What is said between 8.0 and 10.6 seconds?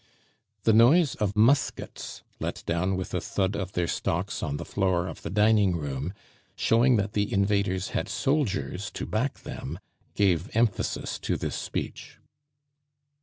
soldiers to bake them, gave